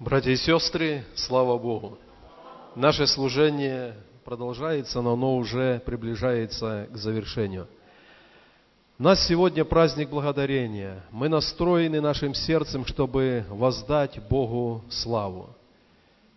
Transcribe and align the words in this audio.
Братья 0.00 0.30
и 0.30 0.36
сестры, 0.36 1.04
слава 1.16 1.58
Богу! 1.58 1.98
Наше 2.76 3.04
служение 3.08 3.96
продолжается, 4.24 5.02
но 5.02 5.14
оно 5.14 5.36
уже 5.36 5.82
приближается 5.84 6.86
к 6.92 6.96
завершению. 6.96 7.66
У 9.00 9.02
нас 9.02 9.26
сегодня 9.26 9.64
праздник 9.64 10.10
благодарения. 10.10 11.02
Мы 11.10 11.28
настроены 11.28 12.00
нашим 12.00 12.32
сердцем, 12.32 12.86
чтобы 12.86 13.44
воздать 13.48 14.20
Богу 14.28 14.84
славу. 14.88 15.50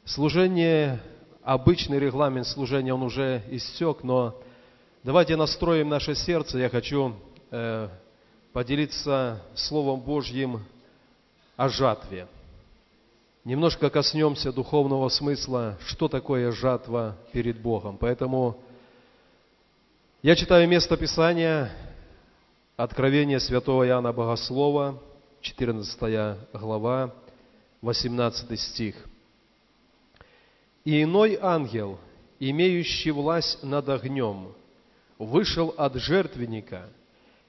Служение, 0.06 1.00
обычный 1.44 2.00
регламент 2.00 2.48
служения, 2.48 2.96
он 2.96 3.04
уже 3.04 3.44
истек, 3.52 4.02
но 4.02 4.42
давайте 5.04 5.36
настроим 5.36 5.88
наше 5.88 6.16
сердце. 6.16 6.58
Я 6.58 6.70
хочу 6.70 7.14
э, 7.52 7.90
поделиться 8.54 9.40
Словом 9.54 10.00
Божьим 10.00 10.66
о 11.58 11.70
жатве. 11.70 12.28
Немножко 13.44 13.90
коснемся 13.90 14.54
духовного 14.54 15.10
смысла, 15.10 15.76
что 15.88 16.08
такое 16.08 16.52
жатва 16.52 17.18
перед 17.32 17.60
Богом. 17.60 17.98
Поэтому 17.98 18.58
я 20.22 20.36
читаю 20.36 20.68
место 20.68 20.96
Писания, 20.96 21.72
Откровение 22.78 23.40
святого 23.40 23.88
Иоанна 23.88 24.14
Богослова, 24.14 25.00
14 25.42 26.38
глава, 26.54 27.14
18 27.82 28.60
стих. 28.60 28.96
«И 30.86 31.02
иной 31.04 31.38
ангел, 31.42 32.00
имеющий 32.40 33.12
власть 33.12 33.64
над 33.64 33.90
огнем, 33.90 34.54
вышел 35.18 35.74
от 35.78 35.96
жертвенника 35.96 36.90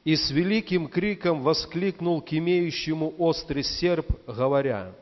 и 0.04 0.16
с 0.16 0.30
великим 0.30 0.88
криком 0.88 1.42
воскликнул 1.42 2.20
к 2.20 2.32
имеющему 2.32 3.14
острый 3.18 3.62
серп, 3.62 4.06
говоря, 4.26 4.94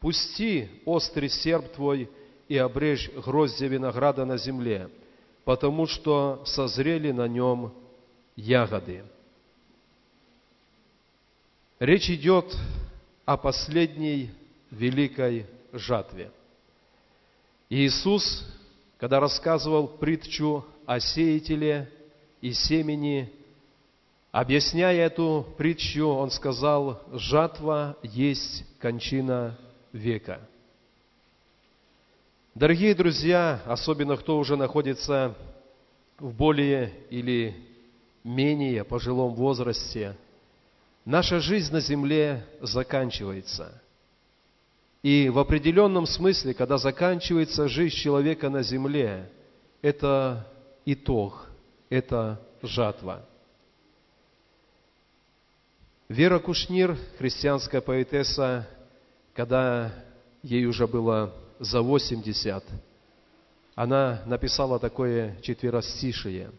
«Пусти 0.00 0.68
острый 0.84 1.28
серп 1.28 1.72
твой 1.72 2.08
и 2.48 2.56
обрежь 2.56 3.10
гроздья 3.10 3.66
винограда 3.68 4.24
на 4.24 4.36
земле, 4.38 4.88
потому 5.44 5.86
что 5.86 6.42
созрели 6.44 7.10
на 7.10 7.26
нем 7.26 7.72
ягоды». 8.36 9.04
Речь 11.78 12.10
идет 12.10 12.56
о 13.24 13.36
последней 13.36 14.30
великой 14.70 15.46
жатве. 15.72 16.32
Иисус, 17.70 18.44
когда 18.98 19.20
рассказывал 19.20 19.86
притчу 19.86 20.64
о 20.86 20.98
сеятеле 20.98 21.88
и 22.40 22.52
семени, 22.52 23.32
объясняя 24.32 25.06
эту 25.06 25.46
притчу, 25.56 26.06
Он 26.06 26.30
сказал, 26.30 27.00
жатва 27.12 27.96
есть 28.02 28.64
кончина 28.80 29.56
века. 29.92 30.40
Дорогие 32.54 32.94
друзья, 32.94 33.62
особенно 33.66 34.16
кто 34.16 34.38
уже 34.38 34.56
находится 34.56 35.36
в 36.18 36.32
более 36.34 36.92
или 37.10 37.54
менее 38.24 38.84
пожилом 38.84 39.34
возрасте– 39.34 40.16
Наша 41.08 41.40
жизнь 41.40 41.72
на 41.72 41.80
земле 41.80 42.44
заканчивается. 42.60 43.80
И 45.02 45.30
в 45.30 45.38
определенном 45.38 46.04
смысле, 46.04 46.52
когда 46.52 46.76
заканчивается 46.76 47.66
жизнь 47.66 47.96
человека 47.96 48.50
на 48.50 48.62
земле, 48.62 49.32
это 49.80 50.46
итог, 50.84 51.48
это 51.88 52.38
жатва. 52.60 53.24
Вера 56.10 56.40
Кушнир, 56.40 56.98
христианская 57.16 57.80
поэтесса, 57.80 58.68
когда 59.38 59.92
ей 60.42 60.66
уже 60.66 60.88
было 60.88 61.32
за 61.60 61.80
80, 61.80 62.64
она 63.76 64.20
написала 64.26 64.80
такое 64.80 65.40
четверостишие. 65.42 66.50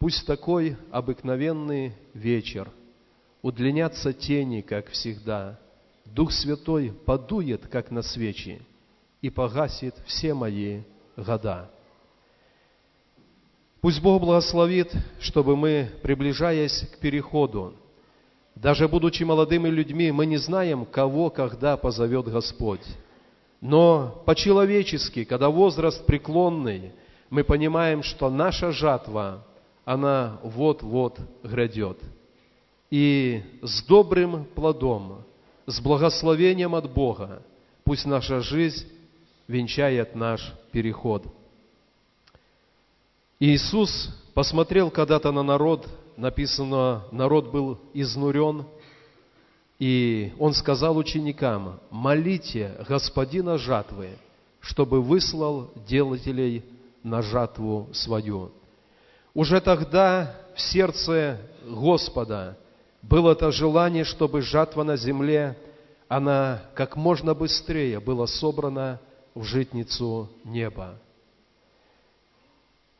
«Пусть 0.00 0.26
такой 0.26 0.76
обыкновенный 0.90 1.92
вечер– 2.12 2.68
удлинятся 3.42 4.12
тени, 4.12 4.60
как 4.60 4.88
всегда. 4.88 5.56
Дух 6.04 6.32
Святой 6.32 6.90
подует, 6.90 7.68
как 7.68 7.92
на 7.92 8.02
свечи, 8.02 8.60
и 9.22 9.30
погасит 9.30 9.94
все 10.04 10.34
мои 10.34 10.82
года. 11.16 11.70
Пусть 13.80 14.02
Бог 14.02 14.20
благословит, 14.20 14.92
чтобы 15.20 15.54
мы, 15.54 15.92
приближаясь 16.02 16.88
к 16.92 16.98
переходу, 16.98 17.76
даже 18.54 18.88
будучи 18.88 19.22
молодыми 19.24 19.68
людьми, 19.68 20.10
мы 20.12 20.26
не 20.26 20.36
знаем, 20.36 20.84
кого, 20.84 21.30
когда 21.30 21.76
позовет 21.76 22.26
Господь. 22.26 22.84
Но 23.60 24.22
по-человечески, 24.26 25.24
когда 25.24 25.48
возраст 25.48 26.04
преклонный, 26.06 26.92
мы 27.30 27.44
понимаем, 27.44 28.02
что 28.02 28.30
наша 28.30 28.70
жатва, 28.70 29.44
она 29.84 30.38
вот-вот 30.42 31.18
грядет– 31.42 31.98
и 32.94 33.42
с 33.60 33.82
добрым 33.82 34.44
плодом, 34.44 35.24
с 35.66 35.80
благословением 35.80 36.76
от 36.76 36.88
Бога, 36.88 37.42
пусть 37.82 38.06
наша 38.06 38.38
жизнь 38.38 38.86
венчает 39.48 40.14
наш 40.14 40.52
переход. 40.70 41.24
Иисус 43.40 44.16
посмотрел 44.32 44.92
когда-то 44.92 45.32
на 45.32 45.42
народ, 45.42 45.88
написано, 46.16 47.04
народ 47.10 47.50
был 47.50 47.78
изнурен, 47.92 48.66
и 49.78 50.32
Он 50.38 50.54
сказал 50.54 50.96
ученикам, 50.96 51.80
молите 51.90 52.72
Господина 52.88 53.58
жатвы, 53.58 54.10
чтобы 54.60 55.02
выслал 55.02 55.70
делателей 55.86 56.64
на 57.02 57.22
жатву 57.22 57.88
свою. 57.92 58.52
Уже 59.34 59.60
тогда 59.60 60.36
в 60.54 60.60
сердце 60.60 61.40
Господа 61.66 62.56
было 63.02 63.32
это 63.32 63.50
желание, 63.50 64.04
чтобы 64.04 64.40
жатва 64.40 64.84
на 64.84 64.96
земле, 64.96 65.58
она 66.08 66.62
как 66.74 66.96
можно 66.96 67.34
быстрее 67.34 68.00
была 68.00 68.26
собрана 68.26 69.00
в 69.34 69.42
житницу 69.44 70.30
неба. 70.44 70.94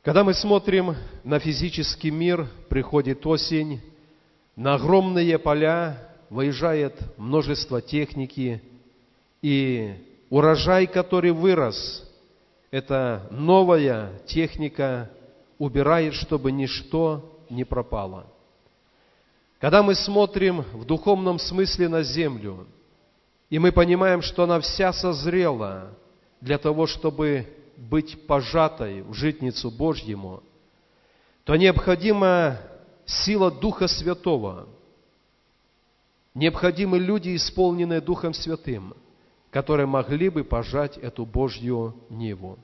Когда 0.04 0.22
мы 0.22 0.34
смотрим 0.34 0.94
на 1.25 1.38
физический 1.38 2.10
мир, 2.10 2.47
приходит 2.69 3.26
осень, 3.26 3.81
на 4.54 4.75
огромные 4.75 5.38
поля 5.38 5.98
выезжает 6.28 6.94
множество 7.16 7.81
техники, 7.81 8.62
и 9.41 9.94
урожай, 10.28 10.87
который 10.87 11.32
вырос, 11.32 12.06
это 12.70 13.26
новая 13.31 14.20
техника 14.26 15.10
убирает, 15.59 16.12
чтобы 16.12 16.53
ничто 16.53 17.38
не 17.48 17.65
пропало– 17.65 18.26
когда 19.65 19.82
мы 19.82 19.94
смотрим 19.94 20.60
в 20.75 20.84
духовном 20.84 21.38
смысле 21.38 21.88
на 21.88 22.03
землю, 22.03 22.66
и 23.48 23.59
мы 23.59 23.72
понимаем, 23.72 24.21
что 24.21 24.42
она 24.42 24.60
вся 24.60 24.92
созрела 24.92 25.88
для 26.42 26.59
того, 26.59 26.86
чтобы 26.86 27.47
быть 27.77 28.27
пожатой 28.27 29.03
в 29.03 29.15
житницу 29.15 29.71
Божьему, 29.71 30.43
то 31.45 31.57
необходима 31.57 32.59
сила 33.07 33.51
Духа 33.51 33.87
Святого. 33.87 34.69
Необходимы 36.34 36.99
люди, 36.99 37.37
исполненные 37.37 38.01
Духом 38.01 38.34
Святым, 38.34 38.95
которые 39.51 39.87
могли 39.87 40.31
бы 40.31 40.43
пожать 40.43 40.97
эту 40.99 41.25
Божью 41.25 41.95
Ниву. 42.09 42.59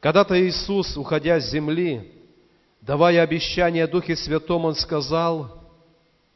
Когда-то 0.00 0.40
Иисус, 0.40 0.96
уходя 0.96 1.40
с 1.40 1.50
земли, 1.50 2.12
давая 2.80 3.22
обещание 3.22 3.86
Духе 3.86 4.16
Святом, 4.16 4.64
Он 4.64 4.74
сказал, 4.74 5.62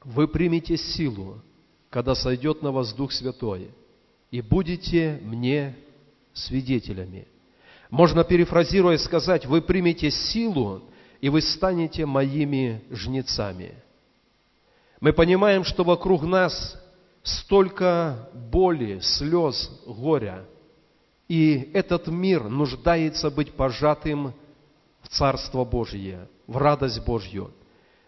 вы 0.05 0.27
примете 0.27 0.77
силу, 0.77 1.41
когда 1.89 2.15
сойдет 2.15 2.63
на 2.63 2.73
вас 2.73 2.93
Дух 2.93 3.13
Святой, 3.13 3.71
и 4.31 4.41
будете 4.41 5.21
мне 5.23 5.77
свидетелями. 6.33 7.27
Можно 7.91 8.25
перефразируя 8.25 8.99
сказать, 8.99 9.47
вы 9.47 9.61
примете 9.63 10.11
силу, 10.11 10.83
и 11.21 11.29
вы 11.29 11.43
станете 11.43 12.07
моими 12.07 12.83
жнецами. 12.91 13.75
Мы 15.01 15.13
понимаем, 15.13 15.65
что 15.65 15.83
вокруг 15.85 16.23
нас 16.23 16.81
столько 17.23 18.29
боли, 18.33 19.01
слез, 19.01 19.71
горя, 19.87 20.45
и 21.29 21.71
этот 21.75 22.09
мир 22.09 22.45
нуждается 22.45 23.31
быть 23.31 23.53
пожатым 23.53 24.35
в 25.03 25.09
Царство 25.09 25.65
Божье– 25.65 26.29
в 26.51 26.57
радость 26.57 27.05
Божью. 27.05 27.53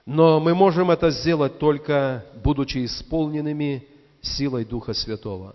Но 0.05 0.41
мы 0.41 0.53
можем 0.53 0.91
это 0.91 1.11
сделать 1.11 1.61
только 1.61 2.27
будучи 2.43 2.85
исполненными 2.85 3.87
силой 4.21 4.65
Духа 4.65 4.95
Святого. 4.95 5.55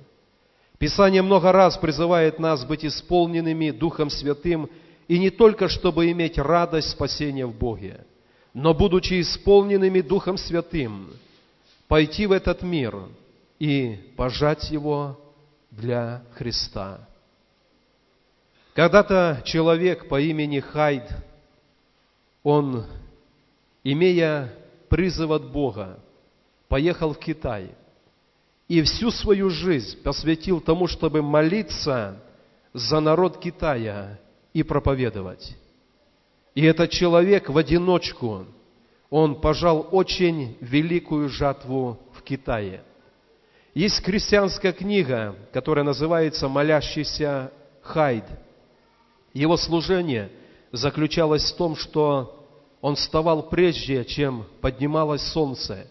Писание 0.79 1.23
много 1.23 1.51
раз 1.51 1.77
призывает 1.77 2.37
нас 2.39 2.63
быть 2.63 2.85
исполненными 2.85 3.71
Духом 3.71 4.09
Святым, 4.09 4.69
и 5.07 5.17
не 5.17 5.29
только 5.29 5.69
чтобы 5.69 6.11
иметь 6.11 6.37
радость 6.37 6.91
спасения 6.91 7.45
в 7.45 7.55
Боге, 7.55 8.05
но 8.53 8.73
будучи 8.73 9.21
исполненными 9.21 10.01
Духом 10.01 10.37
Святым, 10.37 11.09
пойти 11.87 12.27
в 12.27 12.31
этот 12.31 12.61
мир 12.61 12.95
и 13.57 14.13
пожать 14.15 14.69
его 14.69 15.19
для 15.71 16.21
Христа. 16.35 16.99
Когда-то 18.73 19.41
человек 19.43 20.07
по 20.07 20.21
имени 20.21 20.59
Хайд, 20.59 21.09
он, 22.43 22.85
имея 23.83 24.53
призыв 24.89 25.31
от 25.31 25.51
Бога, 25.51 25.99
поехал 26.67 27.13
в 27.13 27.19
Китай 27.19 27.71
и 28.67 28.81
всю 28.81 29.11
свою 29.11 29.49
жизнь 29.49 30.01
посвятил 30.01 30.59
тому, 30.59 30.87
чтобы 30.87 31.21
молиться 31.21 32.21
за 32.73 32.99
народ 32.99 33.37
Китая 33.39 34.19
и 34.53 34.63
проповедовать. 34.63 35.55
И 36.53 36.63
этот 36.63 36.89
человек 36.89 37.49
в 37.49 37.57
одиночку, 37.57 38.45
он 39.09 39.39
пожал 39.39 39.87
очень 39.91 40.57
великую 40.59 41.29
жатву 41.29 41.97
в 42.13 42.21
Китае. 42.23 42.83
Есть 43.73 44.03
христианская 44.03 44.73
книга, 44.73 45.35
которая 45.53 45.85
называется 45.85 46.47
«Молящийся 46.47 47.51
Хайд». 47.83 48.25
Его 49.33 49.55
служение 49.55 50.31
заключалось 50.71 51.51
в 51.51 51.55
том, 51.55 51.75
что 51.75 52.43
он 52.81 52.95
вставал 52.95 53.43
прежде, 53.49 54.03
чем 54.03 54.45
поднималось 54.61 55.21
солнце, 55.21 55.87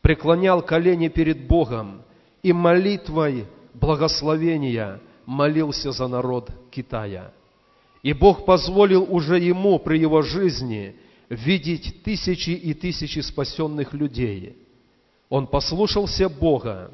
преклонял 0.00 0.62
колени 0.62 1.08
перед 1.08 1.46
Богом 1.46 2.02
и 2.46 2.52
молитвой 2.52 3.44
благословения 3.74 5.00
молился 5.24 5.90
за 5.90 6.06
народ 6.06 6.48
Китая. 6.70 7.32
И 8.04 8.12
Бог 8.12 8.44
позволил 8.44 9.04
уже 9.10 9.40
ему 9.40 9.80
при 9.80 9.98
его 9.98 10.22
жизни 10.22 10.94
видеть 11.28 12.04
тысячи 12.04 12.50
и 12.50 12.72
тысячи 12.72 13.18
спасенных 13.18 13.92
людей. 13.94 14.56
Он 15.28 15.48
послушался 15.48 16.28
Бога, 16.28 16.92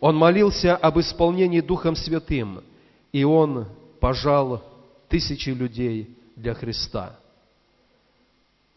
он 0.00 0.16
молился 0.16 0.74
об 0.74 0.98
исполнении 0.98 1.60
Духом 1.60 1.96
Святым, 1.96 2.64
и 3.12 3.24
он 3.24 3.66
пожал 4.00 4.64
тысячи 5.10 5.50
людей 5.50 6.16
для 6.34 6.54
Христа. 6.54 7.18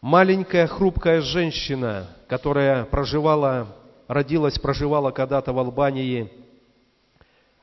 Маленькая 0.02 0.66
хрупкая 0.66 1.22
женщина, 1.22 2.06
которая 2.28 2.84
проживала, 2.84 3.74
родилась, 4.08 4.58
проживала 4.58 5.12
когда-то 5.12 5.52
в 5.52 5.58
Албании, 5.58 6.32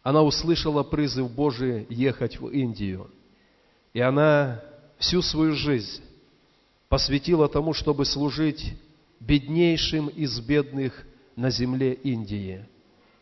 она 0.04 0.24
услышала 0.24 0.84
призыв 0.84 1.30
Божий 1.32 1.86
ехать 1.90 2.40
в 2.40 2.48
Индию. 2.48 3.10
И 3.94 4.00
она 4.00 4.62
всю 4.98 5.22
свою 5.22 5.54
жизнь 5.54 6.02
посвятила 6.88 7.50
тому, 7.50 7.74
чтобы 7.74 8.06
служить 8.06 8.74
беднейшим 9.20 10.08
из 10.08 10.40
бедных 10.40 11.06
на 11.36 11.50
земле 11.50 11.94
Индии– 11.94 12.66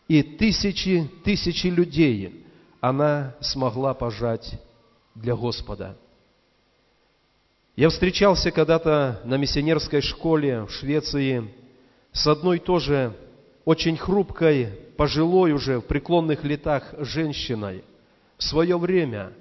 и 0.08 0.22
тысячи, 0.22 1.10
тысячи 1.24 1.68
людей 1.68 2.46
она 2.82 3.36
смогла 3.40 3.94
пожать 3.94 4.60
для 5.16 5.36
Господа. 5.36 5.98
Я 7.76 7.90
встречался 7.90 8.52
когда-то 8.52 9.22
на 9.24 9.38
миссионерской 9.38 10.02
школе 10.02 10.64
в 10.64 10.72
Швеции 10.72 11.52
с 12.14 12.28
одной 12.28 12.60
тоже 12.60 13.14
очень 13.66 13.98
хрупкой, 13.98 14.70
пожилой 14.98 15.52
уже, 15.52 15.80
в 15.80 15.82
преклонных 15.82 16.44
летах 16.44 16.94
женщиной. 17.00 17.84
В 18.38 18.44
свое 18.44 18.78
время 18.78 19.34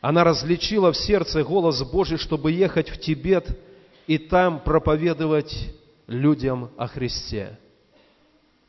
она 0.00 0.24
различила 0.24 0.92
в 0.92 0.96
сердце 0.96 1.42
голос 1.42 1.82
Божий, 1.82 2.18
чтобы 2.18 2.52
ехать 2.52 2.88
в 2.90 2.98
Тибет 2.98 3.58
и 4.06 4.18
там 4.18 4.60
проповедовать 4.60 5.74
людям 6.06 6.70
о 6.76 6.86
Христе. 6.86 7.58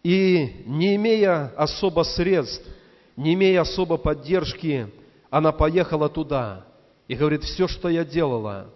И 0.03 0.63
не 0.65 0.95
имея 0.95 1.53
особо 1.55 2.03
средств, 2.03 2.67
не 3.15 3.35
имея 3.35 3.61
особо 3.61 3.97
поддержки, 3.97 4.87
она 5.29 5.51
поехала 5.51 6.09
туда 6.09 6.65
и 7.07 7.15
говорит, 7.15 7.43
все, 7.43 7.67
что 7.67 7.89
я 7.89 8.03
делала, 8.03 8.69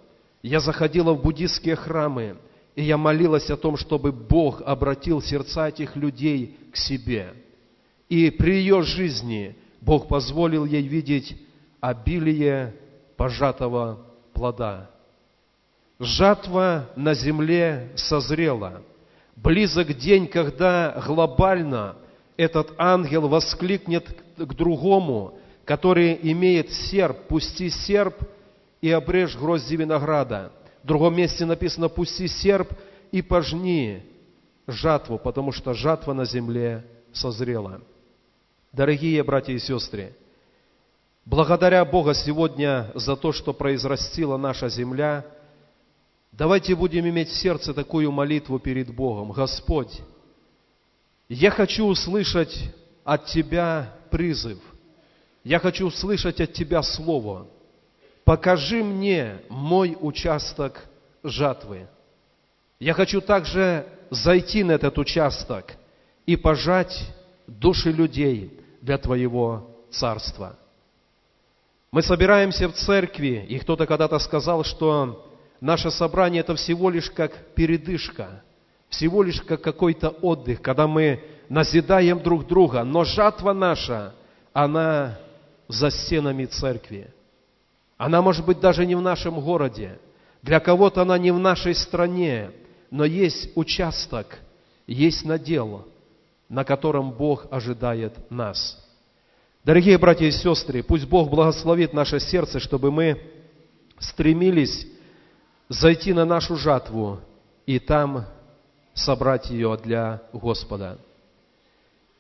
я 0.44 0.59
заходила 0.59 1.13
в 1.13 1.21
буддистские 1.21 1.75
храмы, 1.75 2.38
и 2.77 2.83
я 2.83 2.95
молилась 2.95 3.50
о 3.50 3.57
том, 3.57 3.75
чтобы 3.75 4.13
Бог 4.13 4.62
обратил 4.65 5.21
сердца 5.21 5.68
этих 5.68 5.97
людей 5.97 6.56
к 6.71 6.77
себе. 6.77 7.33
И 8.07 8.29
при 8.29 8.59
ее 8.59 8.83
жизни 8.83 9.57
Бог 9.81 10.07
позволил 10.07 10.63
ей 10.63 10.83
видеть 10.83 11.35
обилие 11.81 12.74
пожатого 13.18 14.06
плода. 14.31 14.89
Жатва 16.00 16.89
на 16.95 17.13
земле 17.13 17.91
созрела– 17.95 18.83
близок 19.38 19.94
день, 19.97 20.27
когда 20.27 21.01
глобально 21.06 21.95
этот 22.35 22.74
ангел 22.77 23.27
воскликнет 23.27 24.07
к 24.38 24.53
другому, 24.53 25.39
который 25.65 26.19
имеет 26.21 26.71
серп, 26.71 27.27
пусти 27.27 27.69
серп 27.69 28.15
и 28.81 28.91
обрежь 28.91 29.35
грозди 29.35 29.75
винограда. 29.75 30.51
В 30.83 30.88
другом 30.88 31.15
месте 31.15 31.45
написано, 31.45 31.89
пусти 31.89 32.27
серп 32.27 32.71
и 33.12 33.21
пожни 33.21 34.03
жатву, 34.68 35.18
потому 35.18 35.51
что 35.51 35.74
жатва 35.74 36.13
на 36.13 36.25
земле 36.25 36.85
созрела. 37.13 37.81
Дорогие 38.71 39.24
братья 39.24 39.53
и 39.53 39.59
сестры, 39.59 40.15
благодаря 41.25 41.83
Бога 41.85 42.13
сегодня 42.13 42.91
за 42.95 43.15
то, 43.15 43.31
что 43.31 43.53
произрастила 43.53 44.38
наша 44.38 44.69
земля– 44.69 45.25
Давайте 46.38 46.75
будем 46.75 47.07
иметь 47.09 47.29
в 47.29 47.35
сердце 47.35 47.74
такую 47.74 48.12
молитву 48.12 48.59
перед 48.59 48.94
Богом. 48.94 49.31
Господь, 49.31 50.01
я 51.29 51.50
хочу 51.50 51.85
услышать 51.85 52.56
от 53.03 53.25
Тебя 53.25 53.95
призыв. 54.12 54.59
Я 55.44 55.57
хочу 55.57 55.88
услышать 55.88 56.39
от 56.39 56.53
Тебя 56.53 56.83
Слово. 56.83 57.47
Покажи 58.27 58.83
мне 58.83 59.38
мой 59.47 59.97
участок 60.01 60.83
жатвы. 61.24 61.88
Я 62.77 62.94
хочу 62.94 63.21
также 63.21 63.88
зайти 64.09 64.65
на 64.65 64.74
этот 64.74 64.97
участок 64.97 65.75
и 66.25 66.35
пожать 66.35 67.07
души 67.47 67.89
людей 67.89 68.59
для 68.81 68.97
Твоего 68.97 69.71
Царства. 69.91 70.57
Мы 71.94 72.01
собираемся 72.01 72.68
в 72.68 72.74
церкви, 72.74 73.45
и 73.47 73.59
кто-то 73.59 73.85
когда-то 73.85 74.19
сказал, 74.19 74.65
что 74.65 75.25
наше 75.62 75.89
собрание 75.89 76.41
это 76.41 76.53
всего 76.56 76.89
лишь 76.89 77.09
как 77.09 77.31
передышка, 77.56 78.44
всего 78.89 79.24
лишь 79.24 79.41
как 79.41 79.62
какой-то 79.62 80.09
отдых, 80.09 80.62
когда 80.62 80.85
мы 80.85 81.24
назидаем 81.47 82.19
друг 82.21 82.45
друга, 82.45 82.83
но 82.83 83.06
жатва 83.06 83.53
наша, 83.53 84.13
она 84.51 85.18
за 85.69 85.89
стенами 85.89 86.43
церкви. 86.43 87.13
Она 87.98 88.22
может 88.22 88.46
быть 88.46 88.60
даже 88.60 88.86
не 88.86 88.96
в 88.96 89.01
нашем 89.01 89.39
городе, 89.39 90.00
для 90.44 90.60
кого-то 90.60 91.01
она 91.01 91.18
не 91.18 91.32
в 91.32 91.39
нашей 91.39 91.74
стране, 91.74 92.51
но 92.92 93.06
есть 93.06 93.50
участок, 93.56 94.39
есть 94.86 95.25
надел, 95.25 95.88
на 96.48 96.63
котором 96.63 97.12
Бог 97.12 97.48
ожидает 97.50 98.32
нас. 98.32 98.82
Дорогие 99.63 99.98
братья 99.98 100.25
и 100.25 100.32
сестры, 100.32 100.84
пусть 100.84 101.08
Бог 101.08 101.30
благословит 101.30 101.92
наше 101.92 102.20
сердце, 102.20 102.60
чтобы 102.60 102.92
мы 102.92 103.20
стремились 104.00 104.88
зайти 105.68 106.13
на 106.13 106.24
нашу 106.24 106.56
жатву 106.56 107.20
и 107.66 107.80
там 107.80 108.25
собрать 108.94 109.50
ее 109.50 109.77
для 109.84 110.22
Господа. 110.32 110.98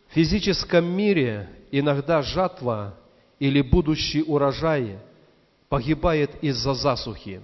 В 0.09 0.13
физическом 0.13 0.85
мире 0.85 1.49
иногда 1.71 2.21
жатва 2.21 2.95
или 3.39 3.61
будущий 3.61 4.23
урожай 4.23 4.97
погибает 5.69 6.31
из-за 6.41 6.73
засухи. 6.73 7.41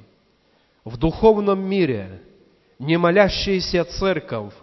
В 0.86 0.98
духовном 0.98 1.64
мире 1.64 2.22
немолящаяся 2.80 3.84
церковь, 3.86 4.54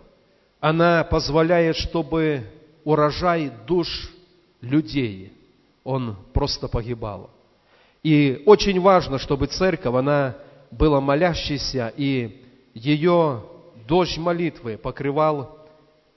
она 0.61 1.05
позволяет, 1.05 1.77
чтобы 1.77 2.45
урожай 2.85 3.51
душ 3.67 4.11
людей, 4.61 5.33
он 5.85 6.17
просто 6.33 6.69
погибал. 6.69 7.31
И 8.03 8.43
очень 8.47 8.81
важно, 8.81 9.19
чтобы 9.19 9.47
церковь, 9.47 9.95
она 9.95 10.37
была 10.71 11.01
молящейся, 11.01 11.93
и 11.97 12.45
ее 12.75 13.45
дождь 13.89 14.19
молитвы 14.19 14.77
покрывал 14.77 15.59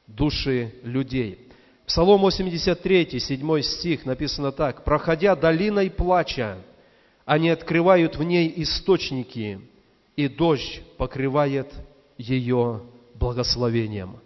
души 0.08 0.74
людей. 0.84 1.40
Псалом 1.86 2.22
83, 2.22 3.20
7 3.20 3.62
стих 3.62 4.06
написано 4.06 4.52
так. 4.52 4.84
«Проходя 4.84 5.36
долиной 5.36 5.90
плача, 5.90 6.58
они 7.26 7.50
открывают 7.50 8.16
в 8.16 8.24
ней 8.24 8.54
источники, 8.58 9.62
и 10.16 10.28
дождь 10.28 10.82
покрывает 10.98 11.74
ее 12.18 12.82
благословением». 13.16 14.18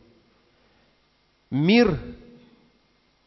Мир 1.50 1.98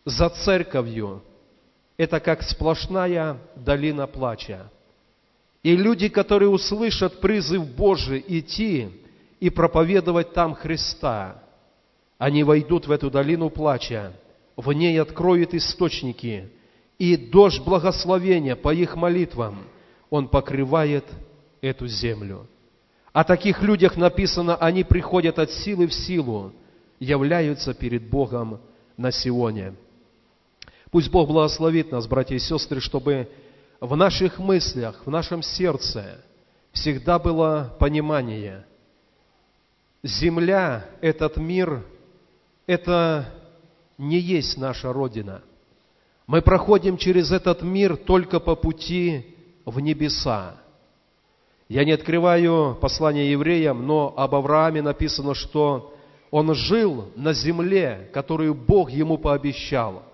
за 0.04 0.28
церковью– 0.28 1.22
это 1.96 2.20
как 2.20 2.42
сплошная 2.42 3.38
долина 3.56 4.06
плача– 4.06 4.70
и 5.62 5.76
люди, 5.76 6.08
которые 6.08 6.48
услышат 6.48 7.20
призыв 7.20 7.66
Божий 7.66 8.24
идти 8.26 8.88
и 9.40 9.50
проповедовать 9.50 10.32
там 10.32 10.54
Христа, 10.54 11.42
они 12.18 12.44
войдут 12.44 12.86
в 12.86 12.90
эту 12.90 13.10
долину 13.10 13.50
плача, 13.50 14.12
в 14.56 14.72
ней 14.72 15.00
откроют 15.00 15.54
источники, 15.54 16.50
и 17.00 17.16
дождь 17.16 17.62
благословения 17.64 18.54
по 18.54 18.74
их 18.74 18.94
молитвам, 18.94 19.64
он 20.10 20.28
покрывает 20.28 21.06
эту 21.62 21.86
землю. 21.86 22.46
О 23.14 23.24
таких 23.24 23.62
людях 23.62 23.96
написано, 23.96 24.54
они 24.56 24.84
приходят 24.84 25.38
от 25.38 25.50
силы 25.50 25.86
в 25.86 25.94
силу, 25.94 26.52
являются 26.98 27.72
перед 27.72 28.10
Богом 28.10 28.60
на 28.98 29.10
Сионе. 29.12 29.72
Пусть 30.90 31.10
Бог 31.10 31.28
благословит 31.28 31.90
нас, 31.90 32.06
братья 32.06 32.34
и 32.34 32.38
сестры, 32.38 32.80
чтобы 32.80 33.30
в 33.80 33.96
наших 33.96 34.38
мыслях, 34.38 35.00
в 35.06 35.10
нашем 35.10 35.42
сердце 35.42 36.22
всегда 36.72 37.18
было 37.18 37.74
понимание. 37.80 38.66
Земля, 40.02 40.84
этот 41.00 41.38
мир, 41.38 41.82
это 42.66 43.32
не 43.96 44.18
есть 44.18 44.58
наша 44.58 44.92
Родина. 44.92 45.40
Мы 46.30 46.42
проходим 46.42 46.96
через 46.96 47.32
этот 47.32 47.60
мир 47.62 47.96
только 47.96 48.38
по 48.38 48.54
пути 48.54 49.34
в 49.64 49.80
небеса. 49.80 50.54
Я 51.68 51.84
не 51.84 51.90
открываю 51.90 52.78
послание 52.80 53.32
евреям, 53.32 53.84
но 53.84 54.14
об 54.16 54.36
Аврааме 54.36 54.80
написано, 54.80 55.34
что 55.34 55.92
он 56.30 56.54
жил 56.54 57.10
на 57.16 57.32
земле, 57.32 58.08
которую 58.14 58.54
Бог 58.54 58.92
ему 58.92 59.18
пообещал, 59.18 60.04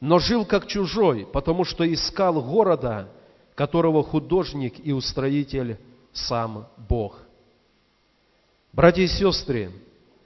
но 0.00 0.20
жил 0.20 0.44
как 0.44 0.68
чужой, 0.68 1.26
потому 1.32 1.64
что 1.64 1.92
искал 1.92 2.40
города, 2.40 3.08
которого 3.56 4.04
художник 4.04 4.74
и 4.86 4.92
устроитель 4.92 5.76
сам 6.12 6.68
Бог. 6.88 7.18
Братья 8.72 9.02
и 9.02 9.08
сестры, 9.08 9.72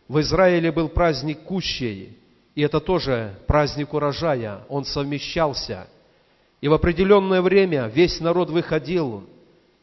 в 0.08 0.20
Израиле 0.20 0.70
был 0.70 0.90
праздник 0.90 1.40
Кущей, 1.44 2.18
и 2.58 2.60
это 2.60 2.80
тоже 2.80 3.38
праздник 3.46 3.94
урожая, 3.94 4.64
он 4.68 4.84
совмещался. 4.84 5.86
И 6.60 6.66
в 6.66 6.72
определенное 6.72 7.40
время 7.40 7.86
весь 7.86 8.18
народ 8.18 8.50
выходил 8.50 9.22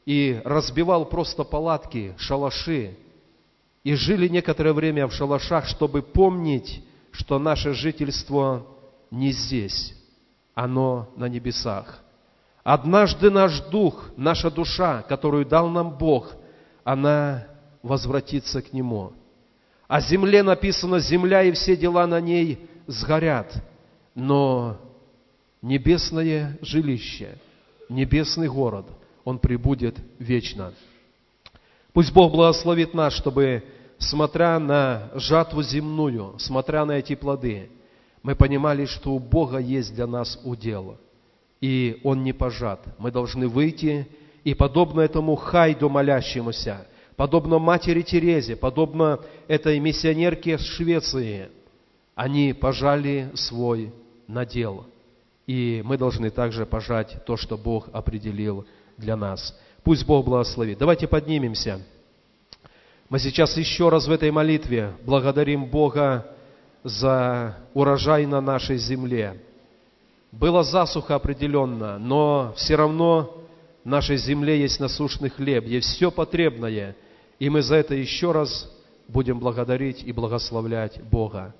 и 0.05 0.41
разбивал 0.43 1.05
просто 1.05 1.45
палатки, 1.45 2.13
шалаши, 2.17 2.97
и 3.85 3.95
жили 3.95 4.27
некоторое 4.27 4.73
время 4.73 5.07
в 5.07 5.13
шалашах, 5.13 5.67
чтобы 5.67 6.01
помнить, 6.01 6.83
что 7.11 7.39
наше 7.39 7.71
жительство 7.71 8.67
не 9.09 9.31
здесь, 9.31 9.93
оно 10.53 11.07
на 11.15 11.29
небесах. 11.29 12.03
Однажды 12.65 13.31
наш 13.31 13.61
дух, 13.69 14.09
наша 14.17 14.51
душа, 14.51 15.01
которую 15.03 15.45
дал 15.45 15.69
нам 15.69 15.97
Бог, 15.97 16.33
она 16.83 17.47
возвратится 17.83 18.61
к 18.61 18.73
Нему. 18.73 19.13
О 19.87 20.01
земле 20.01 20.41
написано, 20.41 20.99
земля 20.99 21.43
и 21.43 21.51
все 21.51 21.75
дела 21.75 22.07
на 22.07 22.19
ней 22.19 22.67
сгорят, 22.87 23.53
но 24.15 24.77
небесное 25.61 26.57
жилище, 26.61 27.37
небесный 27.89 28.47
город, 28.47 28.87
он 29.23 29.37
прибудет 29.39 29.95
вечно. 30.17 30.73
Пусть 31.93 32.11
Бог 32.11 32.31
благословит 32.31 32.93
нас, 32.93 33.13
чтобы, 33.13 33.63
смотря 33.99 34.59
на 34.59 35.11
жатву 35.15 35.61
земную, 35.61 36.35
смотря 36.39 36.85
на 36.85 36.93
эти 36.93 37.15
плоды, 37.15 37.69
мы 38.23 38.35
понимали, 38.35 38.85
что 38.85 39.11
у 39.11 39.19
Бога 39.19 39.59
есть 39.59 39.93
для 39.93 40.07
нас 40.07 40.39
удел, 40.43 40.97
и 41.61 42.01
Он 42.03 42.23
не 42.23 42.33
пожат. 42.33 42.83
Мы 42.97 43.11
должны 43.11 43.47
выйти, 43.47 44.07
и 44.43 44.55
подобно 44.55 45.01
этому 45.01 45.35
хайду 45.35 45.89
молящемуся, 45.89 46.87
подобно 47.15 47.59
матери 47.59 48.01
Терезе, 48.01 48.55
подобно 48.55 49.19
этой 49.47 49.79
миссионерке 49.79 50.57
с 50.57 50.63
Швеции, 50.63 51.49
они 52.15 52.53
пожали 52.53 53.31
свой 53.35 53.93
надел. 54.27 54.85
И 55.47 55.81
мы 55.85 55.97
должны 55.97 56.29
также 56.29 56.65
пожать 56.65 57.23
то, 57.25 57.37
что 57.37 57.57
Бог 57.57 57.89
определил 57.93 58.65
для 58.97 59.15
нас. 59.15 59.57
Пусть 59.83 60.05
Бог 60.05 60.25
благословит. 60.25 60.79
Давайте 60.79 61.07
поднимемся. 61.07 61.81
Мы 63.09 63.19
сейчас 63.19 63.55
еще 63.55 63.89
раз 63.89 64.07
в 64.07 64.11
этой 64.11 64.31
молитве 64.31 64.93
благодарим 65.05 65.65
Бога 65.65 66.25
за 66.83 67.57
урожай 67.73 68.25
на 68.25 68.41
нашей 68.41 68.77
земле. 68.77 69.39
Была 70.31 70.63
засуха 70.63 71.15
определенно, 71.15 71.99
но 71.99 72.53
все 72.57 72.75
равно 72.75 73.45
в 73.83 73.87
нашей 73.87 74.17
земле 74.17 74.59
есть 74.59 74.79
насущный 74.79 75.29
хлеб, 75.29 75.65
есть 75.65 75.87
все 75.89 76.09
потребное. 76.09 76.95
И 77.39 77.49
мы 77.49 77.61
за 77.61 77.75
это 77.75 77.95
еще 77.95 78.31
раз 78.31 78.69
будем 79.07 79.39
благодарить 79.39 80.03
и 80.03 80.11
благословлять 80.11 81.01
Бога. 81.03 81.53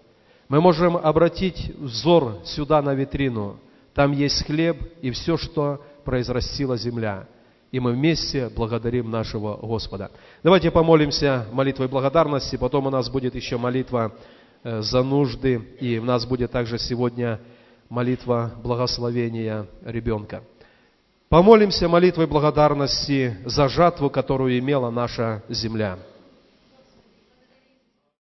Мы 0.47 0.61
можем 0.61 0.95
обратить 0.95 1.73
взор 1.77 2.39
сюда 2.45 2.81
на 2.81 2.93
витрину. 2.93 3.59
Там 3.93 4.11
есть 4.11 4.45
хлеб 4.45 4.77
и 5.01 5.11
все, 5.11 5.37
что 5.37 5.81
произрастила 6.03 6.77
земля. 6.77 7.27
И 7.71 7.79
мы 7.79 7.91
вместе 7.91 8.49
благодарим 8.49 9.09
нашего 9.09 9.57
Господа. 9.57 10.11
Давайте 10.43 10.71
помолимся 10.71 11.45
молитвой 11.51 11.87
благодарности, 11.87 12.55
потом 12.55 12.87
у 12.87 12.89
нас 12.89 13.09
будет 13.09 13.35
еще 13.35 13.57
молитва 13.57 14.13
э, 14.63 14.81
за 14.81 15.03
нужды, 15.03 15.55
и 15.79 15.97
у 15.97 16.03
нас 16.03 16.25
будет 16.25 16.51
также 16.51 16.77
сегодня 16.77 17.41
молитва 17.89 18.51
благословения 18.63 19.67
ребенка. 19.83 20.43
Помолимся 21.29 21.87
молитвой 21.89 22.27
благодарности 22.27 23.37
за 23.45 23.67
жатву, 23.67 24.09
которую 24.09 24.59
имела 24.59 24.91
наша 24.91 25.43
земля. 25.49 25.97